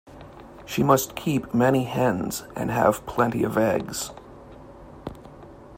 [0.65, 4.09] She must keep many hens and have plenty of eggs.